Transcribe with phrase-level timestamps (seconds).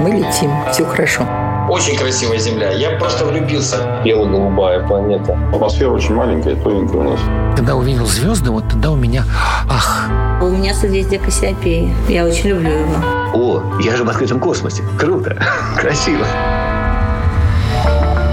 [0.00, 1.26] Мы летим, все хорошо.
[1.68, 2.70] Очень красивая Земля.
[2.70, 4.00] Я просто влюбился.
[4.04, 5.36] Бело-голубая планета.
[5.52, 7.20] Атмосфера очень маленькая, тоненькая у нас.
[7.56, 9.24] Когда увидел звезды, вот тогда у меня
[9.68, 10.08] ах.
[10.40, 11.92] У меня созвездие Кассиопеи.
[12.08, 12.94] Я очень люблю его.
[13.34, 14.82] О, я же в открытом космосе.
[14.98, 15.36] Круто.
[15.76, 16.24] Красиво.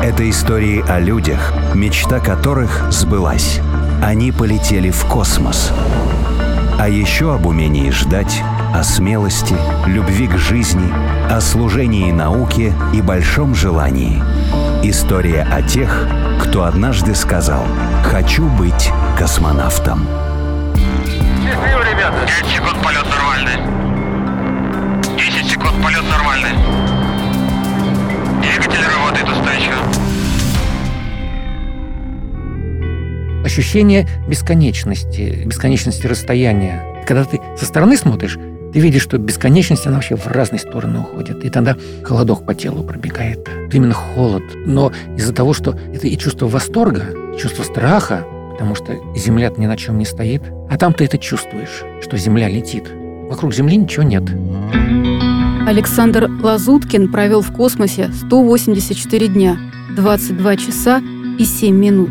[0.04, 3.59] Это истории о людях, мечта которых сбылась.
[4.04, 5.71] Они полетели в космос.
[6.77, 8.43] А еще об умении ждать,
[8.73, 9.55] о смелости,
[9.86, 10.91] любви к жизни,
[11.29, 14.21] о служении науке и большом желании.
[14.84, 16.07] История о тех,
[16.41, 17.66] кто однажды сказал
[18.04, 20.07] «Хочу быть космонавтом».
[21.45, 22.17] Счастливо, ребята!
[22.26, 23.57] 9 секунд полет нормальный.
[25.18, 26.52] 10 секунд полет нормальный.
[28.41, 29.76] Двигатель работает устойчиво.
[33.45, 36.84] Ощущение бесконечности, бесконечности расстояния.
[37.05, 38.40] Когда ты со стороны смотришь,
[38.75, 41.45] ты видишь, что бесконечность, она вообще в разные стороны уходит.
[41.45, 43.48] И тогда холодок по телу пробегает.
[43.67, 44.43] Это именно холод.
[44.65, 49.65] Но из-за того, что это и чувство восторга, и чувство страха, потому что Земля ни
[49.65, 52.84] на чем не стоит, а там ты это чувствуешь, что Земля летит.
[53.29, 54.23] Вокруг Земли ничего нет.
[55.65, 59.57] Александр Лазуткин провел в космосе 184 дня,
[59.95, 61.01] 22 часа
[61.39, 62.10] и 7 минут.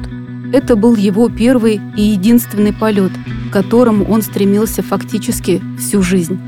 [0.54, 3.12] Это был его первый и единственный полет,
[3.50, 6.40] к которому он стремился фактически всю жизнь.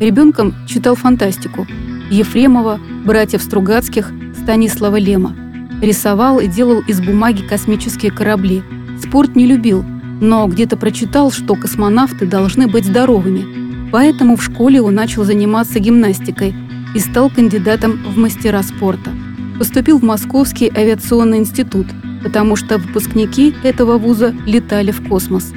[0.00, 1.66] Ребенком читал фантастику.
[2.10, 5.36] Ефремова, братьев Стругацких, Станислава Лема.
[5.80, 8.62] Рисовал и делал из бумаги космические корабли.
[9.00, 9.84] Спорт не любил,
[10.20, 13.90] но где-то прочитал, что космонавты должны быть здоровыми.
[13.92, 16.54] Поэтому в школе он начал заниматься гимнастикой
[16.94, 19.10] и стал кандидатом в мастера спорта.
[19.58, 21.86] Поступил в Московский авиационный институт,
[22.24, 25.52] потому что выпускники этого вуза летали в космос.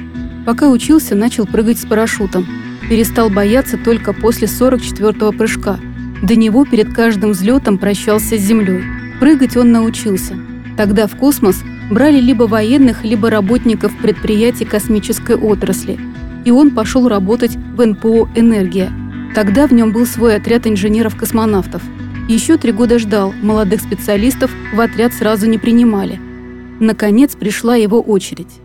[0.46, 2.46] Пока учился, начал прыгать с парашютом–
[2.88, 5.78] перестал бояться только после 44-го прыжка.
[6.22, 8.82] До него перед каждым взлетом прощался с землей.
[9.20, 10.36] Прыгать он научился.
[10.76, 15.98] Тогда в космос брали либо военных, либо работников предприятий космической отрасли.
[16.44, 18.92] И он пошел работать в НПО «Энергия».
[19.34, 21.82] Тогда в нем был свой отряд инженеров-космонавтов.
[22.28, 26.20] Еще три года ждал, молодых специалистов в отряд сразу не принимали.
[26.80, 28.60] Наконец пришла его очередь.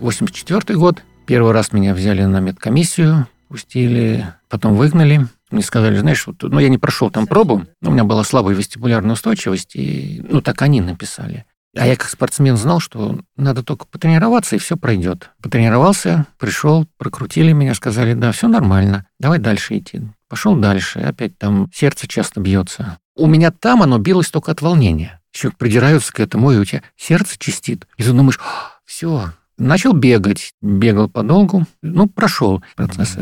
[0.00, 1.02] 84 год.
[1.26, 5.26] Первый раз меня взяли на медкомиссию, пустили, потом выгнали.
[5.50, 9.14] Мне сказали, знаешь, вот, ну, я не прошел там пробу, у меня была слабая вестибулярная
[9.14, 11.46] устойчивость, и, ну, так они написали.
[11.76, 15.30] А я как спортсмен знал, что надо только потренироваться, и все пройдет.
[15.42, 20.02] Потренировался, пришел, прокрутили меня, сказали, да, все нормально, давай дальше идти.
[20.28, 22.98] Пошел дальше, опять там сердце часто бьется.
[23.16, 25.20] У меня там оно билось только от волнения.
[25.32, 27.86] Еще придираются к этому, и у тебя сердце чистит.
[27.96, 28.40] И ты думаешь,
[28.84, 33.18] все, Начал бегать, бегал подолгу, ну, прошел процесс.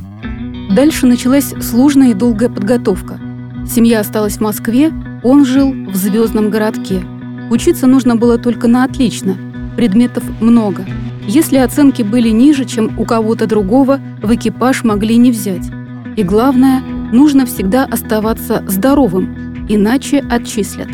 [0.70, 3.18] Дальше началась сложная и долгая подготовка.
[3.66, 4.92] Семья осталась в Москве,
[5.24, 7.02] он жил в звездном городке.
[7.50, 9.36] Учиться нужно было только на отлично,
[9.76, 10.84] предметов много.
[11.26, 15.64] Если оценки были ниже, чем у кого-то другого, в экипаж могли не взять.
[16.16, 16.80] И главное,
[17.12, 20.88] нужно всегда оставаться здоровым, иначе отчислят.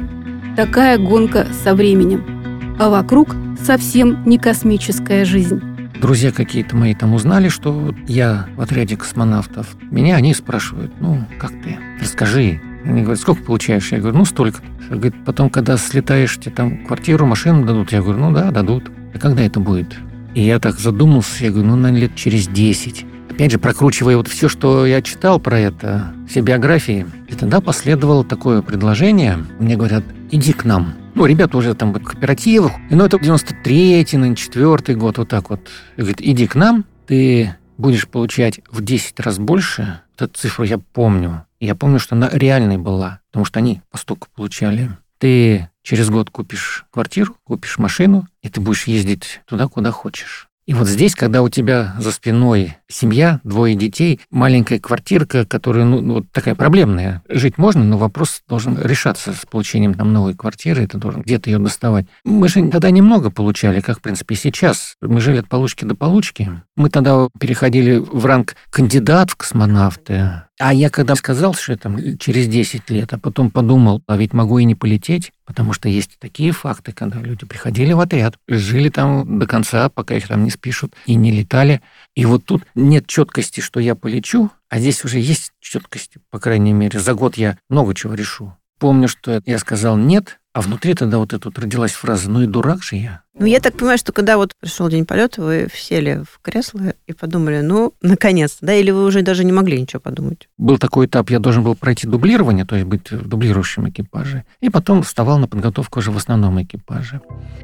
[0.57, 2.77] Такая гонка со временем.
[2.79, 3.35] А вокруг
[3.65, 5.61] совсем не космическая жизнь.
[6.01, 9.77] Друзья какие-то мои там узнали, что я в отряде космонавтов.
[9.91, 11.79] Меня они спрашивают, ну, как ты?
[12.01, 12.61] Расскажи.
[12.85, 13.93] Они говорят, сколько получаешь?
[13.93, 14.61] Я говорю, ну, столько.
[14.91, 17.93] Говорит, потом, когда слетаешь, тебе там квартиру, машину дадут?
[17.93, 18.91] Я говорю, ну да, дадут.
[19.15, 19.97] А когда это будет?
[20.35, 23.07] И я так задумался, я говорю, ну, наверное, лет через 10.
[23.31, 28.25] Опять же, прокручивая вот все, что я читал про это, все биографии, и тогда последовало
[28.25, 29.39] такое предложение.
[29.59, 30.95] Мне говорят, иди к нам.
[31.15, 32.73] Ну, ребята уже там в кооперативах.
[32.91, 35.61] Ну, это 93-й, наверное, 4 год, вот так вот.
[35.97, 40.01] Говорит, иди к нам, ты будешь получать в 10 раз больше.
[40.17, 41.45] Эту цифру я помню.
[41.61, 44.91] Я помню, что она реальной была, потому что они по столько получали.
[45.19, 50.49] Ты через год купишь квартиру, купишь машину, и ты будешь ездить туда, куда хочешь.
[50.67, 56.15] И вот здесь, когда у тебя за спиной семья, двое детей, маленькая квартирка, которая, ну,
[56.15, 57.23] вот такая проблемная.
[57.29, 61.59] Жить можно, но вопрос должен решаться с получением там новой квартиры, ты должен где-то ее
[61.59, 62.07] доставать.
[62.25, 64.95] Мы же тогда немного получали, как, в принципе, сейчас.
[65.01, 66.49] Мы жили от получки до получки.
[66.77, 70.43] Мы тогда переходили в ранг кандидат в космонавты.
[70.59, 74.59] А я когда сказал, что там через 10 лет, а потом подумал, а ведь могу
[74.59, 79.39] и не полететь, потому что есть такие факты, когда люди приходили в отряд, жили там
[79.39, 81.81] до конца, пока их там не спишут, и не летали.
[82.15, 86.73] И вот тут нет четкости, что я полечу, а здесь уже есть четкость, по крайней
[86.73, 87.01] мере.
[87.01, 88.55] За год я много чего решу.
[88.79, 92.47] Помню, что я сказал «нет», а внутри тогда вот эта вот родилась фраза «ну и
[92.47, 93.23] дурак же я».
[93.39, 97.15] Ну, я так понимаю, что когда вот пришел день полета, вы сели в кресло и
[97.15, 100.49] подумали, ну, наконец, да, или вы уже даже не могли ничего подумать?
[100.59, 104.69] Был такой этап, я должен был пройти дублирование, то есть быть в дублирующем экипаже, и
[104.69, 107.23] потом вставал на подготовку уже в основном экипаже.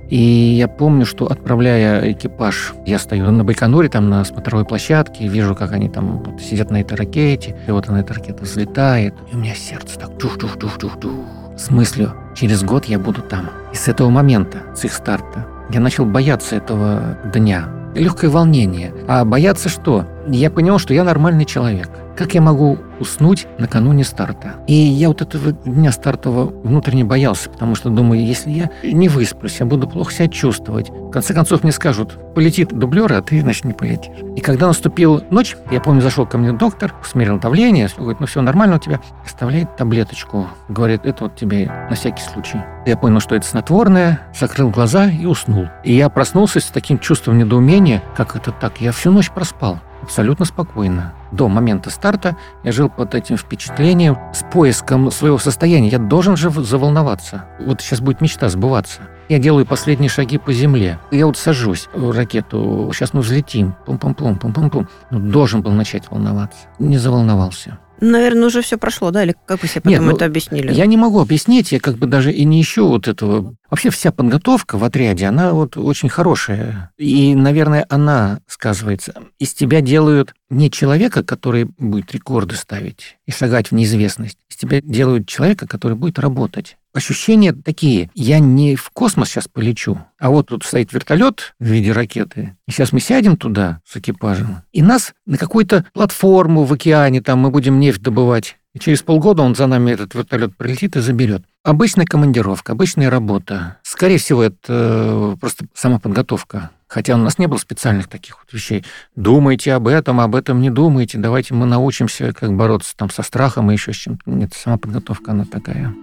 [0.09, 5.55] И я помню, что отправляя экипаж, я стою на Байконуре, там на смотровой площадке, вижу,
[5.55, 9.37] как они там вот сидят на этой ракете, и вот она, эта ракета взлетает, и
[9.37, 11.59] у меня сердце так чух-чух-чух-чух-чух.
[11.59, 13.51] С мыслью, через год я буду там.
[13.79, 17.69] С этого момента, с их старта, я начал бояться этого дня.
[17.95, 18.93] Легкое волнение.
[19.07, 20.05] А бояться что?
[20.27, 21.89] Я понял, что я нормальный человек.
[22.17, 24.57] Как я могу уснуть накануне старта?
[24.67, 29.61] И я вот этого дня стартового внутренне боялся, потому что думаю, если я не высплюсь,
[29.61, 30.91] я буду плохо себя чувствовать.
[30.91, 34.17] В конце концов мне скажут, полетит дублер, а ты, значит, не полетишь.
[34.37, 38.43] И когда наступила ночь, я помню, зашел ко мне доктор, смерил давление, говорит, ну все
[38.43, 39.01] нормально у тебя.
[39.25, 42.61] Оставляет таблеточку, говорит, это вот тебе на всякий случай.
[42.87, 45.67] Я понял, что это снотворное, закрыл глаза и уснул.
[45.85, 50.45] И я проснулся с таким чувством недоумения, как это так, я всю ночь проспал абсолютно
[50.45, 51.13] спокойно.
[51.33, 55.89] До момента старта я жил под этим впечатлением, с поиском своего состояния.
[55.89, 57.45] Я должен же заволноваться.
[57.61, 59.03] Вот сейчас будет мечта сбываться.
[59.29, 60.99] Я делаю последние шаги по земле.
[61.11, 64.89] Я вот сажусь в ракету, сейчас мы взлетим, пум-пум-пум, пум-пум-пум.
[65.11, 66.61] Ну, должен был начать волноваться.
[66.79, 67.79] Не заволновался.
[68.01, 69.25] Наверное, уже все прошло, да?
[69.25, 70.73] Или как вы себе потом Нет, ну, это объяснили?
[70.73, 73.55] Я не могу объяснить, я как бы даже и не ищу вот этого.
[73.69, 76.91] Вообще вся подготовка в отряде, она вот очень хорошая.
[76.97, 79.15] И, наверное, она сказывается.
[79.39, 84.39] Из тебя делают не человека, который будет рекорды ставить и шагать в неизвестность.
[84.51, 86.78] Из тебя делают человека, который будет работать.
[86.95, 88.11] Ощущения такие.
[88.15, 92.57] Я не в космос сейчас полечу, а вот тут стоит вертолет в виде ракеты.
[92.67, 97.41] И сейчас мы сядем туда с экипажем, и нас на какую-то платформу в океане, там
[97.41, 98.57] мы будем нефть добывать.
[98.75, 101.43] И через полгода он за нами, этот вертолет, прилетит и заберет.
[101.65, 103.79] Обычная командировка, обычная работа.
[103.83, 106.71] Скорее всего, это э, просто сама подготовка.
[106.87, 108.85] Хотя у нас не было специальных таких вот вещей.
[109.17, 111.19] Думайте об этом, об этом не думайте.
[111.19, 114.31] Давайте мы научимся, как бороться там со страхом и еще с чем-то.
[114.31, 115.95] Нет, сама подготовка, она такая.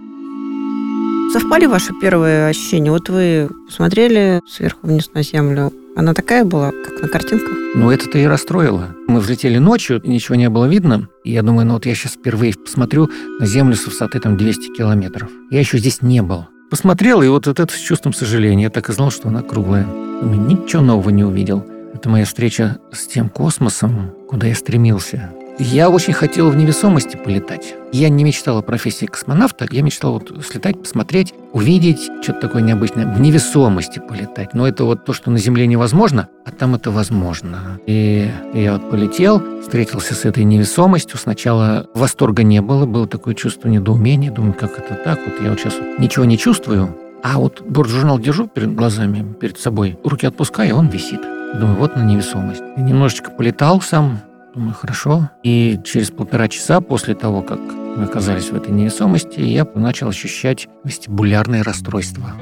[1.32, 2.90] Совпали ваши первые ощущения?
[2.90, 5.72] Вот вы смотрели сверху вниз на землю.
[5.96, 7.48] Она такая была, как на картинках?
[7.74, 8.94] Ну, это-то и расстроило.
[9.08, 11.08] Мы взлетели ночью, ничего не было видно.
[11.24, 14.74] И я думаю, ну вот я сейчас впервые посмотрю на Землю с высоты там 200
[14.76, 15.28] километров.
[15.50, 16.46] Я еще здесь не был.
[16.70, 18.64] Посмотрел, и вот это с чувством сожаления.
[18.64, 19.84] Я так и знал, что она круглая.
[19.84, 21.66] Думаю, ничего нового не увидел.
[21.92, 25.32] Это моя встреча с тем космосом, куда я стремился.
[25.58, 27.74] Я очень хотел в невесомости полетать.
[27.90, 33.06] Я не мечтал о профессии космонавта, я мечтал вот слетать, посмотреть, увидеть что-то такое необычное,
[33.06, 34.52] в невесомости полетать.
[34.52, 37.80] Но это вот то, что на Земле невозможно, а там это возможно.
[37.86, 41.18] И я вот полетел, встретился с этой невесомостью.
[41.18, 44.30] Сначала восторга не было, было такое чувство недоумения.
[44.30, 45.18] Думаю, как это так?
[45.24, 49.98] Вот я вот сейчас ничего не чувствую, а вот борт-журнал держу перед глазами, перед собой,
[50.04, 51.20] руки отпускаю, и он висит.
[51.54, 52.62] Думаю, вот на невесомость.
[52.76, 54.20] И немножечко полетал сам,
[54.56, 55.28] Думаю, хорошо.
[55.42, 60.66] И через полтора часа после того, как мы оказались в этой невесомости, я начал ощущать
[60.82, 62.32] вестибулярное расстройство.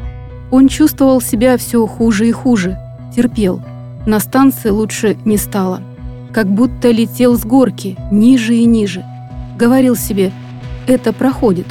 [0.52, 2.78] Он чувствовал себя все хуже и хуже,
[3.16, 3.60] терпел.
[4.06, 5.82] На станции лучше не стало.
[6.32, 9.04] Как будто летел с горки, ниже и ниже.
[9.58, 10.30] Говорил себе,
[10.86, 11.66] это проходит.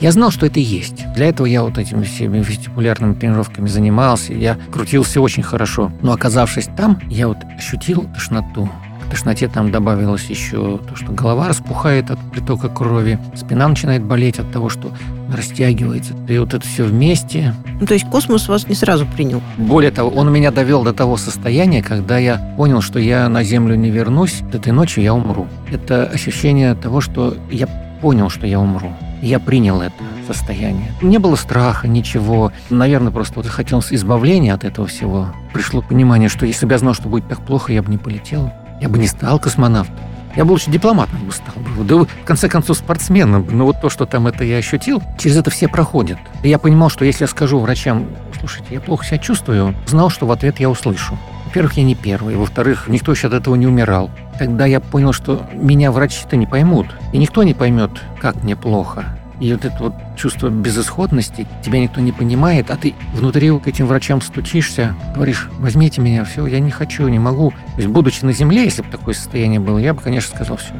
[0.00, 1.04] Я знал, что это есть.
[1.14, 4.32] Для этого я вот этими всеми вестибулярными тренировками занимался.
[4.32, 5.92] Я крутился очень хорошо.
[6.00, 8.70] Но оказавшись там, я вот ощутил тошноту.
[9.06, 14.38] К тошноте там добавилось еще то, что голова распухает от притока крови, спина начинает болеть
[14.38, 14.90] от того, что
[15.32, 16.14] растягивается.
[16.28, 17.54] И вот это все вместе.
[17.80, 19.42] Ну, то есть космос вас не сразу принял?
[19.56, 23.74] Более того, он меня довел до того состояния, когда я понял, что я на Землю
[23.74, 25.46] не вернусь, этой ночью я умру.
[25.70, 27.66] Это ощущение того, что я
[28.00, 28.92] понял, что я умру.
[29.22, 29.94] Я принял это
[30.26, 30.92] состояние.
[31.00, 32.52] Не было страха, ничего.
[32.68, 35.28] Наверное, просто вот захотелось избавления от этого всего.
[35.52, 38.52] Пришло понимание, что если бы я знал, что будет так плохо, я бы не полетел.
[38.80, 39.96] Я бы не стал космонавтом.
[40.36, 41.54] Я бы лучше дипломатом бы стал.
[41.84, 43.46] Да, в конце концов, спортсменом.
[43.50, 46.18] Но вот то, что там это я ощутил, через это все проходят.
[46.42, 50.26] И я понимал, что если я скажу врачам, слушайте, я плохо себя чувствую, знал, что
[50.26, 51.16] в ответ я услышу.
[51.46, 52.34] Во-первых, я не первый.
[52.34, 54.10] Во-вторых, никто еще от этого не умирал.
[54.38, 56.88] Тогда я понял, что меня врачи-то не поймут.
[57.12, 59.04] И никто не поймет, как мне плохо.
[59.38, 63.86] И вот это вот чувство безысходности, тебя никто не понимает, а ты внутри к этим
[63.86, 67.50] врачам стучишься, говоришь, возьмите меня, все, я не хочу, не могу.
[67.50, 70.72] То есть, будучи на земле, если бы такое состояние было, я бы, конечно, сказал, все,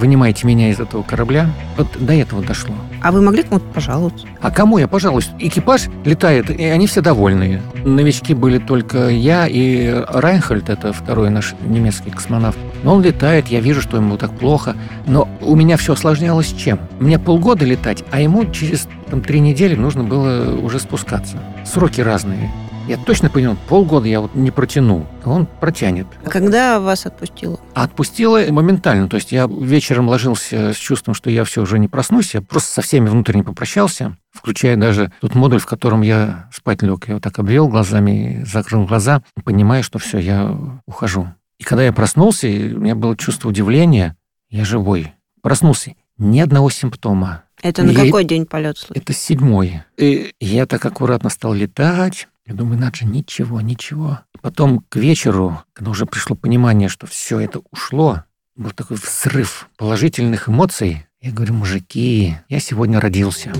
[0.00, 1.50] вынимайте меня из этого корабля.
[1.76, 2.74] Вот до этого дошло.
[3.02, 4.26] А вы могли кому-то пожаловаться?
[4.40, 5.30] А кому я пожалуюсь?
[5.38, 7.62] Экипаж летает, и они все довольные.
[7.84, 12.58] Новички были только я и Райнхольд, это второй наш немецкий космонавт.
[12.82, 14.74] Но он летает, я вижу, что ему так плохо.
[15.06, 16.80] Но у меня все осложнялось чем?
[16.98, 21.38] Мне полгода летать, а ему через там, три недели нужно было уже спускаться.
[21.64, 22.50] Сроки разные.
[22.90, 26.08] Я точно понял, полгода я вот не протяну, он протянет.
[26.24, 27.60] А когда вас отпустило?
[27.72, 29.08] А отпустила моментально.
[29.08, 32.34] То есть я вечером ложился с чувством, что я все уже не проснусь.
[32.34, 37.06] Я просто со всеми внутренне попрощался, включая даже тот модуль, в котором я спать лег.
[37.06, 40.56] Я вот так обвел глазами, закрыл глаза, понимая, что все, я
[40.86, 41.28] ухожу.
[41.60, 44.16] И когда я проснулся, у меня было чувство удивления.
[44.48, 45.12] Я живой.
[45.42, 45.94] Проснулся.
[46.18, 47.44] Ни одного симптома.
[47.62, 49.02] Это на Я- какой день полет случился?
[49.02, 49.82] Это седьмой.
[49.96, 52.28] И я так аккуратно стал летать.
[52.46, 54.20] Я думаю, надо же, ничего, ничего.
[54.34, 58.24] И потом к вечеру, когда уже пришло понимание, что все это ушло,
[58.56, 61.06] был такой взрыв положительных эмоций.
[61.20, 63.52] Я говорю, мужики, я сегодня родился.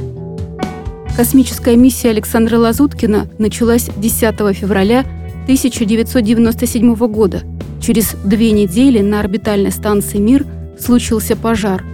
[1.17, 5.01] Космическая миссия Александра Лазуткина началась 10 февраля
[5.45, 7.43] 1997 года.
[7.83, 10.47] Через две недели на орбитальной станции «Мир»
[10.79, 11.85] случился пожар.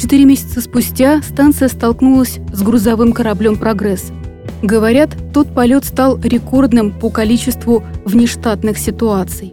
[0.00, 4.12] Четыре месяца спустя станция столкнулась с грузовым кораблем «Прогресс».
[4.62, 9.52] Говорят, тот полет стал рекордным по количеству внештатных ситуаций.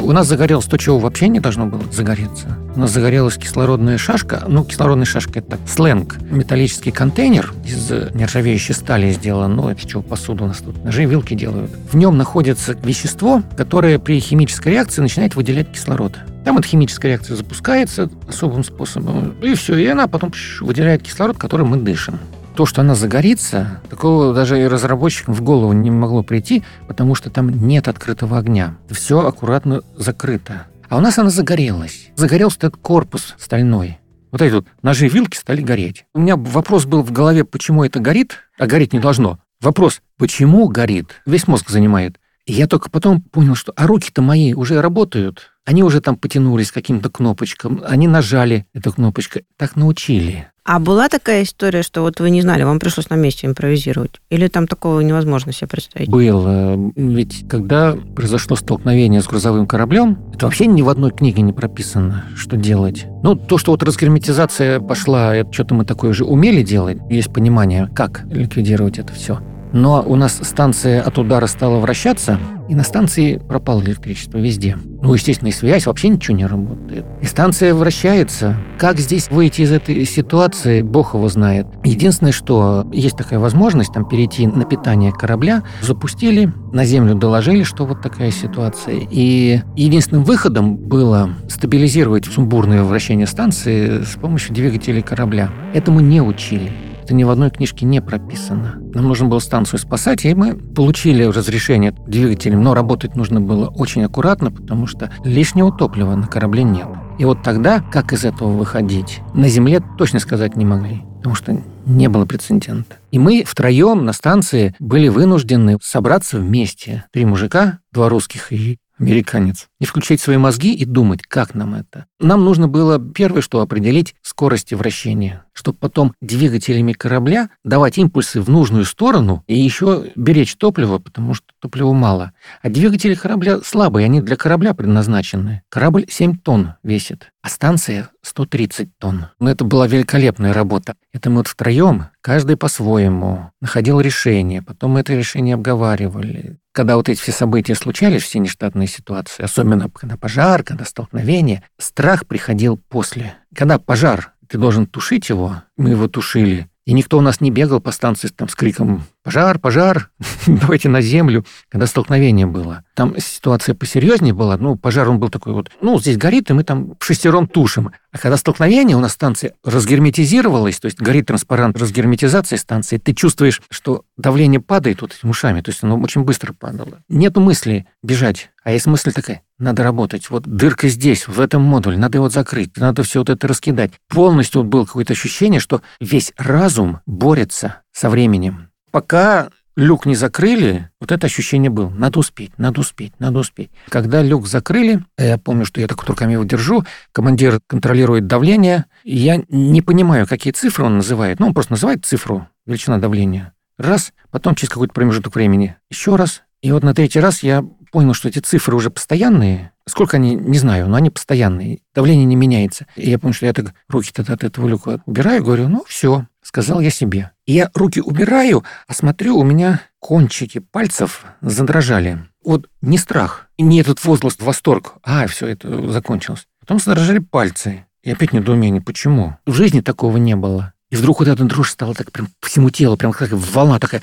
[0.00, 2.56] У нас загорелось то, чего вообще не должно было загореться.
[2.74, 4.44] У нас загорелась кислородная шашка.
[4.46, 6.16] Ну, кислородная шашка– это так, сленг.
[6.30, 9.56] Металлический контейнер из нержавеющей стали сделан.
[9.56, 10.82] Ну, это чего посуду у нас тут.
[10.84, 11.70] Ножи вилки делают.
[11.92, 16.14] В нем находится вещество, которое при химической реакции начинает выделять кислород.
[16.44, 19.34] Там эта химическая реакция запускается особым способом.
[19.42, 22.18] И все, и она потом выделяет кислород, которым мы дышим.
[22.58, 27.30] То, что она загорится, такого даже и разработчикам в голову не могло прийти, потому что
[27.30, 28.76] там нет открытого огня.
[28.90, 30.66] Все аккуратно закрыто.
[30.88, 32.08] А у нас она загорелась.
[32.16, 34.00] Загорелся этот корпус стальной.
[34.32, 36.04] Вот эти вот ножи и вилки стали гореть.
[36.14, 39.38] У меня вопрос был в голове, почему это горит, а гореть не должно.
[39.60, 42.18] Вопрос, почему горит, весь мозг занимает.
[42.44, 45.52] И я только потом понял, что а руки-то мои уже работают.
[45.68, 49.40] Они уже там потянулись к каким-то кнопочкам, они нажали эту кнопочку.
[49.58, 50.48] Так научили.
[50.64, 54.12] А была такая история, что вот вы не знали, вам пришлось на месте импровизировать?
[54.30, 56.08] Или там такого невозможно себе представить?
[56.08, 56.74] Было.
[56.96, 62.24] Ведь когда произошло столкновение с грузовым кораблем, это вообще ни в одной книге не прописано,
[62.34, 63.04] что делать.
[63.22, 67.90] Ну, то, что вот разгерметизация пошла, это что-то мы такое уже умели делать, есть понимание,
[67.94, 69.42] как ликвидировать это все.
[69.72, 74.76] Но у нас станция от удара стала вращаться, и на станции пропало электричество везде.
[75.00, 77.06] Ну, естественно, и связь, вообще ничего не работает.
[77.22, 78.56] И станция вращается.
[78.78, 81.66] Как здесь выйти из этой ситуации, бог его знает.
[81.84, 87.86] Единственное, что есть такая возможность там перейти на питание корабля, запустили, на землю доложили, что
[87.86, 89.00] вот такая ситуация.
[89.10, 95.50] И единственным выходом было стабилизировать сумбурное вращение станции с помощью двигателей корабля.
[95.72, 96.72] Этому не учили.
[97.08, 98.74] Это ни в одной книжке не прописано.
[98.92, 104.04] Нам нужно было станцию спасать, и мы получили разрешение двигателем, но работать нужно было очень
[104.04, 106.86] аккуратно, потому что лишнего топлива на корабле нет.
[107.18, 111.58] И вот тогда, как из этого выходить, на Земле точно сказать не могли, потому что
[111.86, 112.96] не было прецедента.
[113.10, 117.04] И мы втроем на станции были вынуждены собраться вместе.
[117.10, 119.68] Три мужика, два русских и американец.
[119.80, 122.06] И включать свои мозги и думать, как нам это.
[122.20, 128.50] Нам нужно было первое, что определить скорости вращения, чтобы потом двигателями корабля давать импульсы в
[128.50, 132.32] нужную сторону и еще беречь топливо, потому что топлива мало.
[132.62, 135.62] А двигатели корабля слабые, они для корабля предназначены.
[135.68, 139.26] Корабль 7 тонн весит, а станция 130 тонн.
[139.38, 140.94] Но это была великолепная работа.
[141.12, 146.58] Это мы вот втроем, каждый по-своему, находил решение, потом мы это решение обговаривали.
[146.72, 152.26] Когда вот эти все события случались, все нештатные ситуации, особенно когда пожар, когда столкновение, страх
[152.26, 153.34] приходил после.
[153.54, 157.80] Когда пожар, ты должен тушить его, мы его тушили, и никто у нас не бегал
[157.80, 160.08] по станции там, с криком «Пожар, пожар,
[160.46, 162.82] давайте на землю», когда столкновение было.
[162.94, 164.56] Там ситуация посерьезнее была.
[164.56, 167.90] Ну, пожар, он был такой вот, ну, здесь горит, и мы там шестером тушим.
[168.10, 173.60] А когда столкновение, у нас станция разгерметизировалась, то есть горит транспарант разгерметизации станции, ты чувствуешь,
[173.68, 177.02] что давление падает вот этими ушами, то есть оно очень быстро падало.
[177.10, 180.30] Нету мысли бежать, а есть мысль такая, надо работать.
[180.30, 183.90] Вот дырка здесь, в этом модуле, надо его закрыть, надо все вот это раскидать.
[184.08, 188.67] Полностью вот было какое-то ощущение, что весь разум борется со временем.
[188.90, 191.88] Пока люк не закрыли, вот это ощущение было.
[191.90, 193.70] Надо успеть, надо успеть, надо успеть.
[193.88, 199.16] Когда люк закрыли, я помню, что я так руками его держу, командир контролирует давление, и
[199.16, 201.38] я не понимаю, какие цифры он называет.
[201.38, 203.54] Ну, он просто называет цифру, величина давления.
[203.78, 206.42] Раз, потом через какой-то промежуток времени еще раз.
[206.60, 209.72] И вот на третий раз я понял, что эти цифры уже постоянные.
[209.86, 211.80] Сколько они, не знаю, но они постоянные.
[211.94, 212.86] Давление не меняется.
[212.96, 216.26] И я понял, что я так руки тогда от этого люка убираю, говорю, ну все,
[216.42, 217.30] сказал я себе.
[217.46, 222.24] И я руки убираю, а смотрю, у меня кончики пальцев задрожали.
[222.44, 224.94] Вот не страх, не этот возглас, восторг.
[225.02, 226.46] А, все, это закончилось.
[226.60, 227.86] Потом задрожали пальцы.
[228.02, 229.36] И опять недоумение, почему?
[229.46, 230.72] В жизни такого не было.
[230.90, 234.02] И вдруг вот эта дрожь стала так прям всему телу, прям как волна такая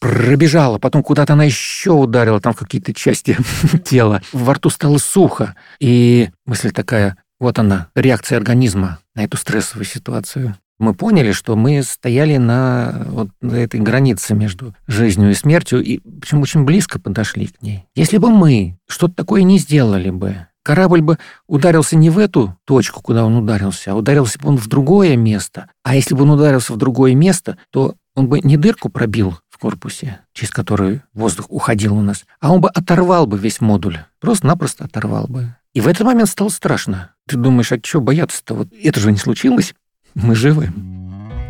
[0.00, 3.36] пробежала, потом куда-то она еще ударила, там в какие-то части
[3.84, 4.22] тела.
[4.32, 5.54] Во рту стало сухо.
[5.80, 10.56] И мысль такая, вот она, реакция организма на эту стрессовую ситуацию.
[10.78, 15.98] Мы поняли, что мы стояли на, вот, на этой границе между жизнью и смертью, и
[15.98, 17.84] причем очень близко подошли к ней.
[17.96, 23.02] Если бы мы что-то такое не сделали бы, корабль бы ударился не в эту точку,
[23.02, 25.68] куда он ударился, а ударился бы он в другое место.
[25.82, 30.20] А если бы он ударился в другое место, то он бы не дырку пробил корпусе,
[30.32, 33.98] через которую воздух уходил у нас, а он бы оторвал бы весь модуль.
[34.20, 35.54] Просто-напросто оторвал бы.
[35.74, 37.10] И в этот момент стало страшно.
[37.26, 38.54] Ты думаешь, а что бояться-то?
[38.54, 39.74] Вот это же не случилось.
[40.14, 40.70] Мы живы.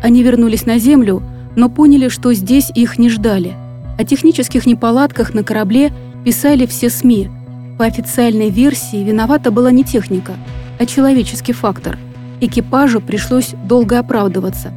[0.03, 1.23] Они вернулись на Землю,
[1.55, 3.55] но поняли, что здесь их не ждали.
[3.97, 5.91] О технических неполадках на корабле
[6.23, 7.29] писали все СМИ.
[7.77, 10.33] По официальной версии виновата была не техника,
[10.79, 11.97] а человеческий фактор.
[12.41, 14.73] Экипажу пришлось долго оправдываться.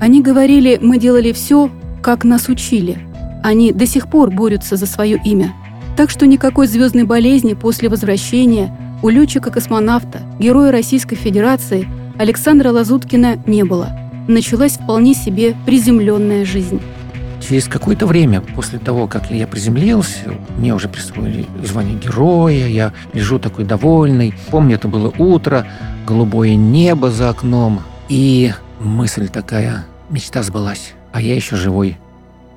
[0.00, 1.70] Они говорили, мы делали все,
[2.06, 2.98] как нас учили.
[3.42, 5.52] Они до сих пор борются за свое имя.
[5.96, 8.70] Так что никакой звездной болезни после возвращения
[9.02, 13.90] у летчика-космонавта, героя Российской Федерации– Александра Лазуткина не было.
[14.28, 16.80] Началась вполне себе приземленная жизнь.
[17.46, 23.40] Через какое-то время после того, как я приземлился, мне уже присвоили звание героя, я лежу
[23.40, 24.32] такой довольный.
[24.50, 25.66] Помню, это было утро,
[26.06, 31.96] голубое небо за окном, и мысль такая, мечта сбылась, а я еще живой.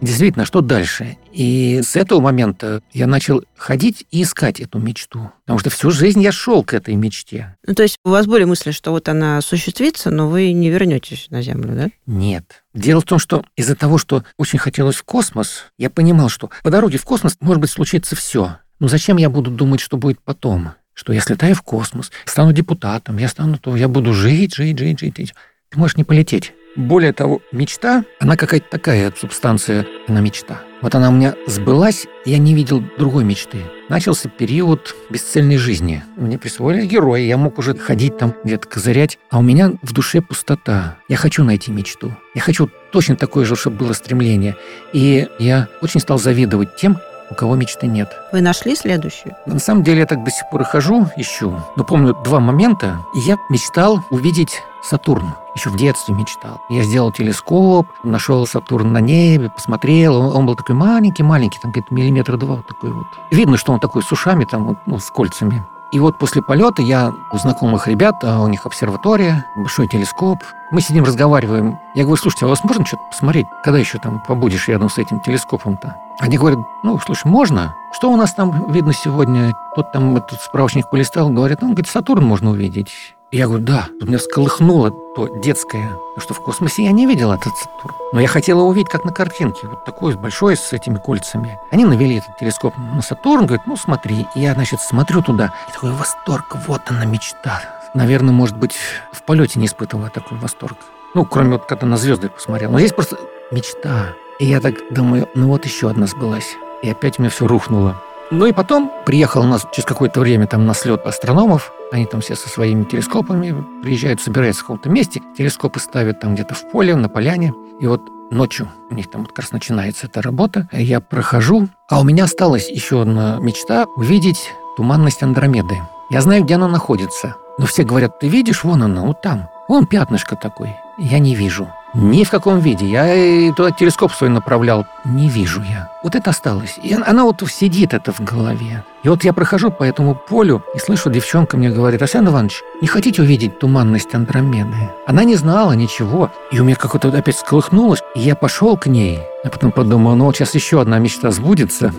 [0.01, 1.17] Действительно, что дальше?
[1.31, 5.31] И с этого момента я начал ходить и искать эту мечту.
[5.45, 7.55] Потому что всю жизнь я шел к этой мечте.
[7.65, 11.27] Ну, то есть у вас были мысли, что вот она осуществится, но вы не вернетесь
[11.29, 11.89] на Землю, да?
[12.05, 12.65] Нет.
[12.73, 16.69] Дело в том, что из-за того, что очень хотелось в космос, я понимал, что по
[16.69, 18.57] дороге в космос может быть случится все.
[18.79, 20.71] Но зачем я буду думать, что будет потом?
[20.93, 24.99] Что я слетаю в космос, стану депутатом, я стану то, я буду жить, жить, жить,
[24.99, 25.15] жить.
[25.15, 25.33] жить.
[25.69, 26.53] Ты можешь не полететь.
[26.79, 30.61] Более того, мечта, она какая-то такая субстанция, она мечта.
[30.81, 33.57] Вот она у меня сбылась, я не видел другой мечты.
[33.89, 36.05] Начался период бесцельной жизни.
[36.15, 40.21] Мне присвоили героя, я мог уже ходить там где-то козырять, а у меня в душе
[40.21, 40.95] пустота.
[41.09, 42.15] Я хочу найти мечту.
[42.33, 44.55] Я хочу точно такое же, чтобы было стремление.
[44.93, 46.97] И я очень стал завидовать тем,
[47.31, 48.09] у кого мечты нет.
[48.31, 49.35] Вы нашли следующую?
[49.45, 51.53] На самом деле я так до сих пор и хожу, ищу.
[51.75, 55.33] Но помню два момента, я мечтал увидеть Сатурн.
[55.55, 56.61] Еще в детстве мечтал.
[56.69, 60.15] Я сделал телескоп, нашел Сатурн на небе, посмотрел.
[60.15, 63.07] Он, он был такой маленький-маленький, там где-то миллиметра два вот такой вот.
[63.29, 65.65] Видно, что он такой с ушами, там, вот, ну, с кольцами.
[65.91, 70.37] И вот после полета я у знакомых ребят, а у них обсерватория, большой телескоп.
[70.69, 71.79] Мы сидим, разговариваем.
[71.95, 73.47] Я говорю, слушайте, а у вас можно что-то посмотреть?
[73.63, 75.95] Когда еще там побудешь рядом с этим телескопом-то?
[76.19, 77.73] Они говорят, ну, слушай, можно?
[77.91, 79.55] Что у нас там видно сегодня?
[79.75, 83.15] Тот там этот справочник полистал, говорит, ну, говорит, Сатурн можно увидеть.
[83.31, 83.89] Я говорю, да.
[84.01, 87.95] Меня всколыхнуло то детское, что в космосе я не видел этот Сатурн.
[88.11, 91.59] Но я хотела увидеть, как на картинке, вот такой большой с этими кольцами.
[91.69, 94.25] Они навели этот телескоп на Сатурн, говорят, ну смотри.
[94.33, 97.61] И я, значит, смотрю туда, и такой восторг, вот она мечта.
[97.93, 98.75] Наверное, может быть,
[99.11, 100.77] в полете не испытывала такой восторг.
[101.13, 102.71] Ну, кроме вот когда на звезды посмотрел.
[102.71, 103.19] Но здесь просто
[103.51, 104.13] мечта.
[104.39, 106.55] И я так думаю, ну вот еще одна сбылась.
[106.81, 108.01] И опять у меня все рухнуло.
[108.31, 111.71] Ну и потом приехал у нас через какое-то время там на слет астрономов.
[111.91, 115.21] Они там все со своими телескопами приезжают, собираются в каком-то месте.
[115.35, 117.53] Телескопы ставят там где-то в поле, на поляне.
[117.79, 120.69] И вот ночью у них там вот как раз начинается эта работа.
[120.71, 125.79] Я прохожу, а у меня осталась еще одна мечта– увидеть туманность Андромеды.
[126.11, 127.35] Я знаю, где она находится.
[127.57, 129.49] Но все говорят, ты видишь, вон она, вот там.
[129.67, 130.79] Вон пятнышко такое.
[130.99, 131.67] Я не вижу.
[131.95, 132.85] Ни в каком виде.
[132.85, 134.85] Я туда телескоп свой направлял.
[135.05, 135.89] Не вижу я.
[136.03, 136.77] Вот это осталось.
[136.83, 138.83] И она вот сидит это в голове.
[139.01, 142.87] И вот я прохожу по этому полю и слышу, девчонка мне говорит, Арсен Иванович, не
[142.87, 144.91] хотите увидеть туманность Андромеды?
[145.07, 146.31] Она не знала ничего.
[146.51, 148.01] И у меня как-то опять сколыхнулось.
[148.15, 149.19] И я пошел к ней.
[149.43, 151.91] А потом подумал, ну вот сейчас еще одна мечта сбудется.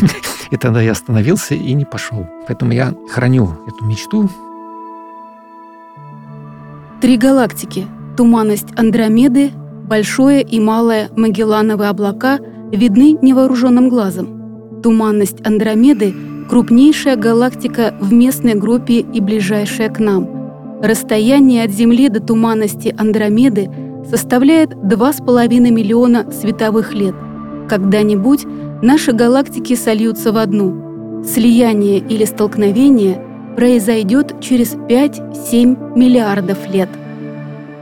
[0.50, 2.28] И тогда я остановился и не пошел.
[2.46, 4.28] Поэтому я храню эту мечту.
[7.00, 9.50] Три галактики Туманность Андромеды,
[9.88, 12.38] Большое и Малое Магеллановые облака
[12.70, 14.80] видны невооруженным глазом.
[14.82, 16.14] Туманность Андромеды–
[16.48, 20.80] крупнейшая галактика в местной группе и ближайшая к нам.
[20.80, 23.68] Расстояние от Земли до туманности Андромеды
[24.08, 27.14] составляет 2,5 миллиона световых лет.
[27.68, 28.46] Когда-нибудь
[28.80, 31.24] наши галактики сольются в одну.
[31.24, 33.20] Слияние или столкновение
[33.56, 36.90] произойдет через 5-7 миллиардов лет–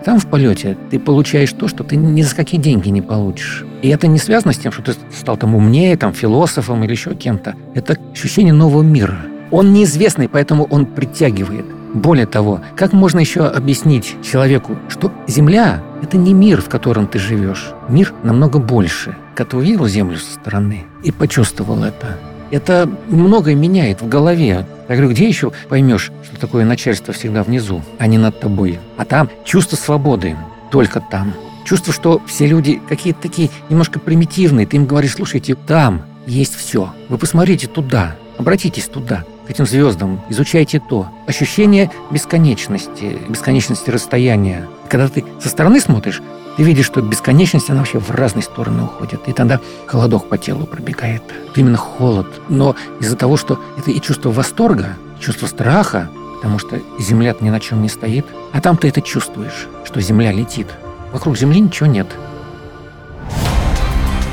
[0.03, 3.65] там в полете ты получаешь то, что ты ни за какие деньги не получишь.
[3.83, 7.15] И это не связано с тем, что ты стал там умнее, там, философом или еще
[7.15, 7.55] кем-то.
[7.75, 9.19] Это ощущение нового мира.
[9.51, 11.67] Он неизвестный, поэтому он притягивает.
[11.95, 17.19] Более того, как можно еще объяснить человеку, что Земля– это не мир, в котором ты
[17.19, 17.73] живешь.
[17.89, 19.15] Мир намного больше.
[19.35, 22.19] Когда увидел Землю со стороны и почувствовал это,
[22.53, 24.67] это многое меняет в голове.
[24.89, 28.79] Я говорю, где еще поймешь, что такое начальство всегда внизу, а не над тобой?
[28.97, 30.37] А там чувство свободы,
[30.71, 31.33] только там.
[31.65, 34.67] Чувство, что все люди какие-то такие немножко примитивные.
[34.67, 36.93] Ты им говоришь, слушайте, там есть все.
[37.09, 41.07] Вы посмотрите туда, обратитесь туда, этим звездам, изучайте то.
[41.27, 44.69] Ощущение бесконечности, бесконечности расстояния.
[44.89, 46.21] Когда ты со стороны смотришь,
[46.57, 49.29] ты видишь, что бесконечность, она вообще в разные стороны уходит.
[49.29, 51.23] И тогда холодок по телу пробегает.
[51.51, 52.27] Это именно холод.
[52.49, 57.51] Но из-за того, что это и чувство восторга, и чувство страха, потому что Земля ни
[57.51, 60.67] на чем не стоит, а там ты это чувствуешь, что Земля летит.
[61.13, 62.07] Вокруг Земли ничего нет.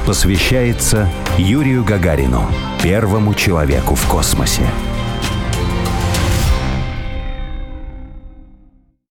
[0.06, 2.48] Посвящается Юрию Гагарину,
[2.82, 4.64] первому человеку в космосе.